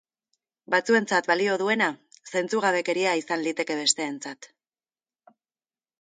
[0.73, 1.89] Batzuentzat balio duena,
[2.39, 4.53] zentzugabekeria izan liteke besteentzat.